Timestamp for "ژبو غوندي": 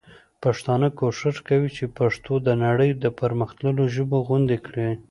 3.95-4.57